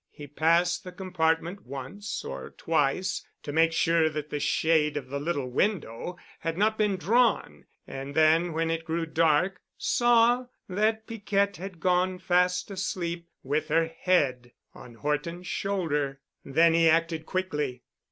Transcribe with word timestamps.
He 0.09 0.25
passed 0.25 0.83
the 0.83 0.91
compartment 0.91 1.63
once 1.67 2.25
or 2.25 2.55
twice 2.57 3.23
to 3.43 3.53
make 3.53 3.71
sure 3.71 4.09
that 4.09 4.31
the 4.31 4.39
shade 4.39 4.97
of 4.97 5.09
the 5.09 5.19
little 5.19 5.47
window 5.47 6.17
had 6.39 6.57
not 6.57 6.75
been 6.75 6.97
drawn 6.97 7.65
and 7.85 8.15
then 8.15 8.51
when 8.53 8.71
it 8.71 8.83
grew 8.83 9.05
dark 9.05 9.61
saw 9.77 10.47
that 10.67 11.05
Piquette 11.05 11.57
had 11.57 11.79
gone 11.79 12.17
fast 12.17 12.71
asleep 12.71 13.29
with 13.43 13.67
her 13.67 13.85
head 13.89 14.53
on 14.73 14.95
Horton's 14.95 15.45
shoulder. 15.45 16.19
Then 16.43 16.73
he 16.73 16.89
acted 16.89 17.27
quickly. 17.27 17.83